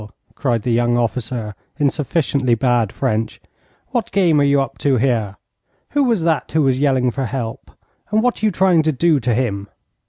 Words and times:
cried 0.33 0.63
the 0.63 0.71
young 0.71 0.97
officer, 0.97 1.53
in 1.77 1.91
sufficiently 1.91 2.55
bad 2.55 2.91
French, 2.91 3.39
'what 3.89 4.11
game 4.11 4.41
are 4.41 4.43
you 4.43 4.59
up 4.59 4.79
to 4.79 4.97
here? 4.97 5.37
Who 5.91 6.03
was 6.05 6.23
that 6.23 6.51
who 6.53 6.63
was 6.63 6.79
yelling 6.79 7.11
for 7.11 7.25
help, 7.27 7.69
and 8.09 8.23
what 8.23 8.41
are 8.41 8.47
you 8.47 8.51
trying 8.51 8.81
to 8.81 8.91
do 8.91 9.19
to 9.19 9.35
him?' 9.35 9.67